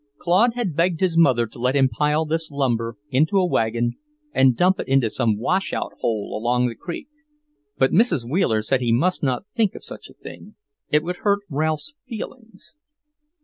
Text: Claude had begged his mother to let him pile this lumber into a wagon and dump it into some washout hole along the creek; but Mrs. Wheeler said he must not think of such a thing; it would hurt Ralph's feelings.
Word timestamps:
Claude 0.17 0.55
had 0.55 0.75
begged 0.75 0.99
his 0.99 1.15
mother 1.15 1.45
to 1.45 1.59
let 1.59 1.75
him 1.75 1.87
pile 1.87 2.25
this 2.25 2.49
lumber 2.49 2.95
into 3.11 3.37
a 3.37 3.45
wagon 3.45 3.97
and 4.33 4.57
dump 4.57 4.79
it 4.79 4.87
into 4.87 5.11
some 5.11 5.37
washout 5.37 5.93
hole 5.99 6.35
along 6.35 6.65
the 6.67 6.73
creek; 6.73 7.07
but 7.77 7.91
Mrs. 7.91 8.27
Wheeler 8.27 8.63
said 8.63 8.81
he 8.81 8.91
must 8.91 9.21
not 9.21 9.45
think 9.55 9.75
of 9.75 9.83
such 9.83 10.09
a 10.09 10.15
thing; 10.15 10.55
it 10.89 11.03
would 11.03 11.17
hurt 11.17 11.41
Ralph's 11.51 11.93
feelings. 12.07 12.77